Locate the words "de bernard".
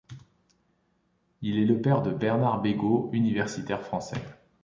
2.01-2.59